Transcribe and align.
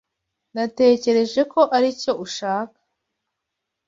Natekereje 0.53 1.41
ko 1.51 1.61
aricyo 1.75 2.11
ushaka. 2.25 2.79